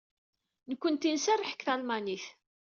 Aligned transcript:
Nekkenti 0.69 1.09
nserreḥ 1.15 1.51
deg 1.53 1.61
talmanit. 1.65 2.25